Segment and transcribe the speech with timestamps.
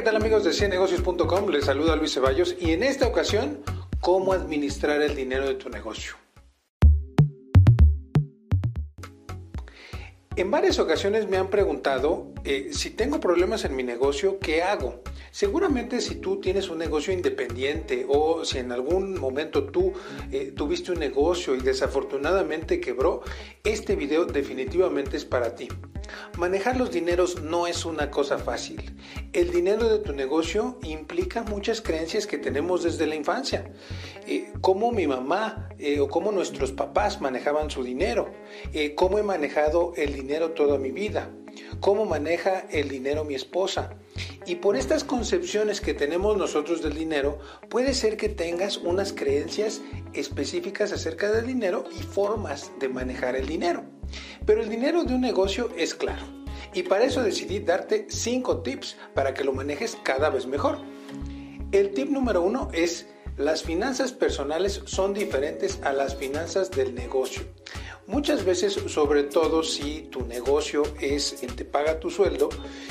[0.00, 1.50] ¿qué tal amigos de ciennegocios.com?
[1.50, 3.58] Les saluda Luis Ceballos y en esta ocasión,
[4.00, 6.14] ¿cómo administrar el dinero de tu negocio?
[10.36, 15.02] En varias ocasiones me han preguntado eh, si tengo problemas en mi negocio, ¿qué hago?
[15.32, 19.92] Seguramente si tú tienes un negocio independiente o si en algún momento tú
[20.32, 23.20] eh, tuviste un negocio y desafortunadamente quebró,
[23.64, 25.68] este video definitivamente es para ti.
[26.36, 28.94] Manejar los dineros no es una cosa fácil.
[29.32, 33.72] El dinero de tu negocio implica muchas creencias que tenemos desde la infancia.
[34.26, 38.32] Eh, cómo mi mamá eh, o cómo nuestros papás manejaban su dinero.
[38.72, 41.30] Eh, cómo he manejado el dinero toda mi vida.
[41.80, 43.96] Cómo maneja el dinero mi esposa.
[44.46, 49.80] Y por estas concepciones que tenemos nosotros del dinero, puede ser que tengas unas creencias
[50.12, 53.99] específicas acerca del dinero y formas de manejar el dinero.
[54.46, 56.22] Pero el dinero de un negocio es claro.
[56.72, 60.78] Y para eso decidí darte 5 tips para que lo manejes cada vez mejor.
[61.72, 63.06] El tip número uno es
[63.36, 67.42] las finanzas personales son diferentes a las finanzas del negocio.
[68.06, 72.48] Muchas veces, sobre todo si tu negocio es quien te paga tu sueldo,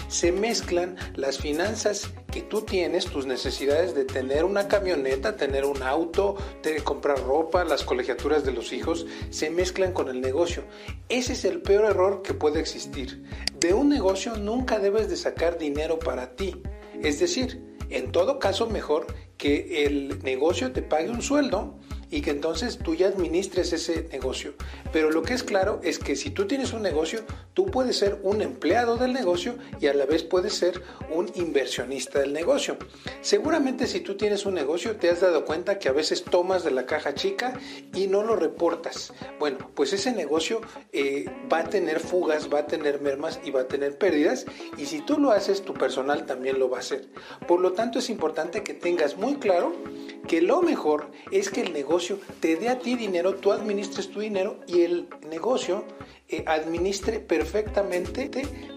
[0.07, 5.83] se mezclan las finanzas que tú tienes, tus necesidades de tener una camioneta, tener un
[5.83, 10.63] auto, de comprar ropa, las colegiaturas de los hijos, se mezclan con el negocio.
[11.09, 13.21] Ese es el peor error que puede existir.
[13.59, 16.61] De un negocio nunca debes de sacar dinero para ti.
[17.03, 21.78] Es decir, en todo caso mejor que el negocio te pague un sueldo
[22.11, 24.53] y que entonces tú ya administres ese negocio.
[24.91, 27.21] Pero lo que es claro es que si tú tienes un negocio,
[27.53, 30.81] tú puedes ser un empleado del negocio y a la vez puedes ser
[31.13, 32.77] un inversionista del negocio.
[33.21, 36.71] Seguramente si tú tienes un negocio te has dado cuenta que a veces tomas de
[36.71, 37.53] la caja chica
[37.93, 39.13] y no lo reportas.
[39.39, 43.61] Bueno, pues ese negocio eh, va a tener fugas, va a tener mermas y va
[43.61, 44.45] a tener pérdidas
[44.77, 47.09] y si tú lo haces, tu personal también lo va a hacer.
[47.47, 49.73] Por lo tanto es importante que tengas muy claro
[50.27, 51.98] que lo mejor es que el negocio
[52.39, 55.85] te dé a ti dinero, tú administres tu dinero y el negocio
[56.27, 58.29] eh, administre perfectamente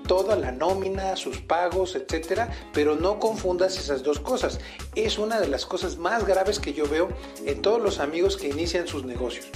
[0.07, 4.59] toda la nómina, sus pagos, etcétera, pero no confundas esas dos cosas.
[4.95, 7.09] Es una de las cosas más graves que yo veo
[7.45, 9.47] en todos los amigos que inician sus negocios.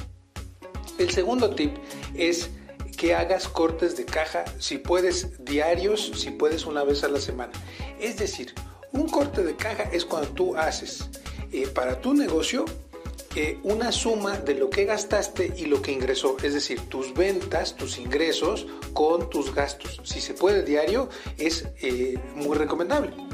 [0.98, 1.76] El segundo tip
[2.14, 2.50] es
[2.96, 7.52] que hagas cortes de caja, si puedes diarios, si puedes una vez a la semana.
[8.00, 8.54] Es decir,
[8.92, 11.08] un corte de caja es cuando tú haces
[11.52, 12.64] eh, para tu negocio
[13.62, 17.98] una suma de lo que gastaste y lo que ingresó, es decir, tus ventas, tus
[17.98, 20.00] ingresos con tus gastos.
[20.04, 23.25] Si se puede diario, es eh, muy recomendable.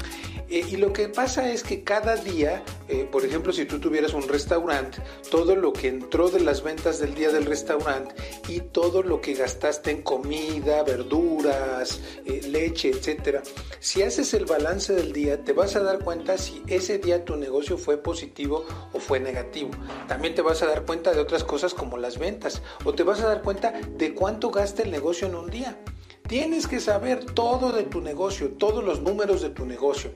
[0.49, 4.13] Eh, y lo que pasa es que cada día, eh, por ejemplo, si tú tuvieras
[4.13, 4.99] un restaurante,
[5.29, 8.15] todo lo que entró de las ventas del día del restaurante
[8.47, 13.43] y todo lo que gastaste en comida, verduras, eh, leche, etcétera,
[13.79, 17.35] si haces el balance del día, te vas a dar cuenta si ese día tu
[17.35, 19.71] negocio fue positivo o fue negativo.
[20.07, 23.21] También te vas a dar cuenta de otras cosas como las ventas o te vas
[23.21, 25.79] a dar cuenta de cuánto gasta el negocio en un día.
[26.27, 30.11] Tienes que saber todo de tu negocio, todos los números de tu negocio.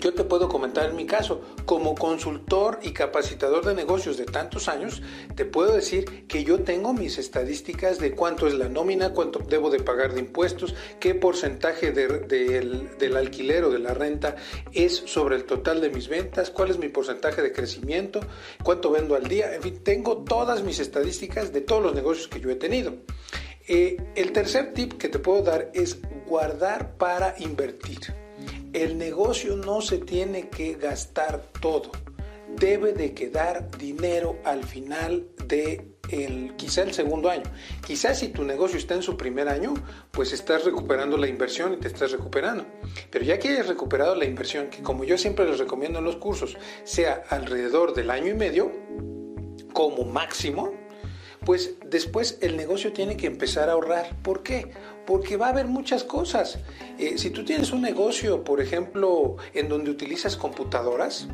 [0.00, 4.68] Yo te puedo comentar en mi caso, como consultor y capacitador de negocios de tantos
[4.68, 5.02] años,
[5.36, 9.70] te puedo decir que yo tengo mis estadísticas de cuánto es la nómina, cuánto debo
[9.70, 14.36] de pagar de impuestos, qué porcentaje del alquiler o de la renta
[14.72, 18.20] es sobre el total de mis ventas, cuál es mi porcentaje de crecimiento,
[18.62, 22.40] cuánto vendo al día, en fin, tengo todas mis estadísticas de todos los negocios que
[22.40, 22.94] yo he tenido.
[23.68, 28.21] Eh, el tercer tip que te puedo dar es guardar para invertir.
[28.72, 31.90] El negocio no se tiene que gastar todo.
[32.56, 37.44] Debe de quedar dinero al final de el, quizá el segundo año.
[37.86, 39.74] Quizás si tu negocio está en su primer año,
[40.10, 42.66] pues estás recuperando la inversión y te estás recuperando.
[43.10, 46.16] Pero ya que hayas recuperado la inversión, que como yo siempre les recomiendo en los
[46.16, 48.72] cursos, sea alrededor del año y medio,
[49.72, 50.72] como máximo,
[51.44, 54.16] pues después el negocio tiene que empezar a ahorrar.
[54.22, 54.70] ¿Por qué?
[55.06, 56.58] Porque va a haber muchas cosas.
[56.98, 61.28] Eh, si tú tienes un negocio, por ejemplo, en donde utilizas computadoras,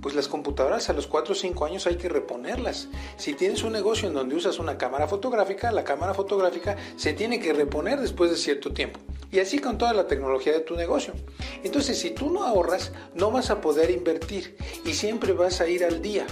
[0.00, 2.88] pues las computadoras a los 4 o 5 años hay que reponerlas.
[3.16, 7.40] Si tienes un negocio en donde usas una cámara fotográfica, la cámara fotográfica se tiene
[7.40, 9.00] que reponer después de cierto tiempo.
[9.32, 11.14] Y así con toda la tecnología de tu negocio.
[11.62, 15.84] Entonces, si tú no ahorras, no vas a poder invertir y siempre vas a ir
[15.84, 16.26] al día.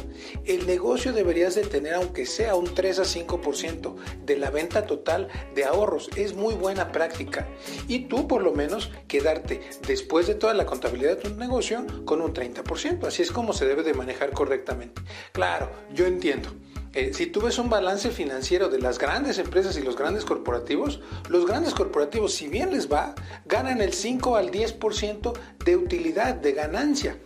[0.44, 5.28] El negocio deberías de tener, aunque sea un 3 a 5% de la venta total
[5.54, 6.10] de ahorros.
[6.16, 7.46] Es muy buena práctica.
[7.86, 12.20] Y tú, por lo menos, quedarte después de toda la contabilidad de tu negocio con
[12.20, 13.06] un 30%.
[13.06, 15.02] Así es como se debe de manejar correctamente.
[15.32, 16.50] Claro, yo entiendo.
[16.94, 21.00] Eh, si tú ves un balance financiero de las grandes empresas y los grandes corporativos,
[21.28, 23.14] los grandes corporativos, si bien les va,
[23.44, 25.32] ganan el 5 al 10%
[25.64, 27.18] de utilidad, de ganancia.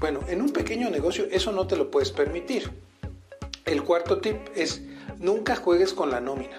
[0.00, 2.70] Bueno, en un pequeño negocio eso no te lo puedes permitir.
[3.64, 4.82] El cuarto tip es
[5.18, 6.58] nunca juegues con la nómina.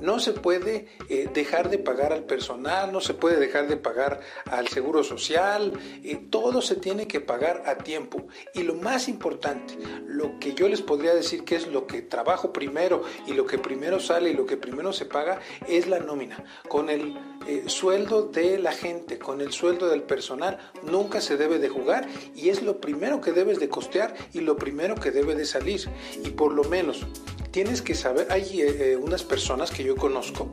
[0.00, 4.20] No se puede eh, dejar de pagar al personal, no se puede dejar de pagar
[4.46, 5.72] al seguro social,
[6.02, 8.26] eh, todo se tiene que pagar a tiempo.
[8.54, 9.74] Y lo más importante,
[10.06, 13.58] lo que yo les podría decir que es lo que trabajo primero y lo que
[13.58, 16.44] primero sale y lo que primero se paga es la nómina.
[16.68, 17.16] Con el
[17.46, 22.08] eh, sueldo de la gente, con el sueldo del personal, nunca se debe de jugar
[22.34, 25.88] y es lo primero que debes de costear y lo primero que debe de salir.
[26.24, 27.06] Y por lo menos
[27.52, 30.48] tienes que saber, hay eh, unas personas que yo conozco,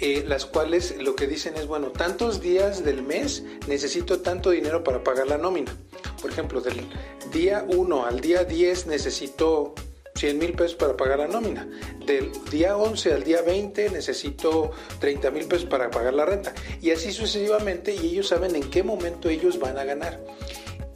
[0.00, 4.82] eh, las cuales lo que dicen es, bueno, tantos días del mes necesito tanto dinero
[4.82, 5.76] para pagar la nómina.
[6.22, 6.88] Por ejemplo, del
[7.32, 9.74] día 1 al día 10 necesito
[10.14, 11.68] 100 mil pesos para pagar la nómina.
[12.06, 16.54] Del día 11 al día 20 necesito 30 mil pesos para pagar la renta.
[16.80, 20.20] Y así sucesivamente y ellos saben en qué momento ellos van a ganar.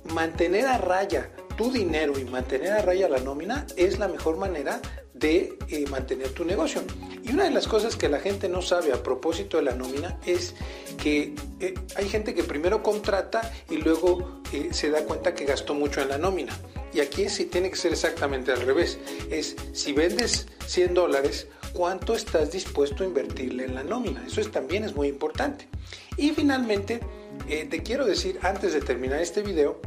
[0.05, 4.81] Mantener a raya tu dinero y mantener a raya la nómina es la mejor manera
[5.15, 6.83] de eh, mantener tu negocio.
[7.23, 10.19] Y una de las cosas que la gente no sabe a propósito de la nómina
[10.27, 10.55] es
[11.03, 15.75] que eh, hay gente que primero contrata y luego eh, se da cuenta que gastó
[15.75, 16.53] mucho en la nómina.
[16.93, 18.99] Y aquí sí tiene que ser exactamente al revés.
[19.31, 24.25] Es si vendes 100 dólares, ¿cuánto estás dispuesto a invertirle en la nómina?
[24.27, 25.69] Eso es, también es muy importante.
[26.17, 27.01] Y finalmente,
[27.49, 29.81] te quiero decir antes de terminar este video,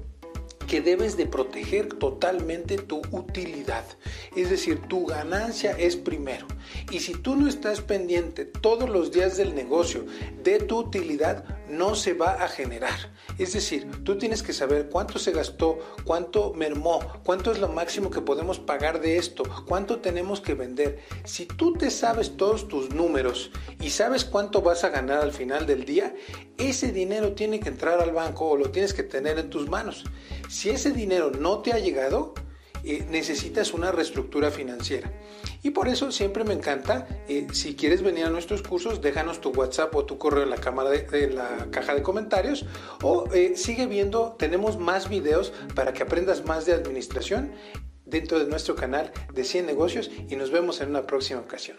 [0.68, 3.86] que debes de proteger totalmente tu utilidad.
[4.36, 6.46] Es decir, tu ganancia es primero.
[6.92, 10.06] Y si tú no estás pendiente todos los días del negocio
[10.44, 12.98] de tu utilidad, no se va a generar.
[13.38, 18.10] Es decir, tú tienes que saber cuánto se gastó, cuánto mermó, cuánto es lo máximo
[18.10, 21.00] que podemos pagar de esto, cuánto tenemos que vender.
[21.24, 25.66] Si tú te sabes todos tus números y sabes cuánto vas a ganar al final
[25.66, 26.16] del día,
[26.58, 30.06] ese dinero tiene que entrar al banco o lo tienes que tener en tus manos.
[30.50, 32.34] Si ese dinero no te ha llegado,
[32.84, 35.12] eh, necesitas una reestructura financiera.
[35.68, 39.50] Y por eso siempre me encanta, eh, si quieres venir a nuestros cursos, déjanos tu
[39.50, 42.66] WhatsApp o tu correo en la, de, la caja de comentarios
[43.04, 47.52] o eh, sigue viendo, tenemos más videos para que aprendas más de administración
[48.06, 51.75] dentro de nuestro canal de 100 negocios y nos vemos en una próxima ocasión.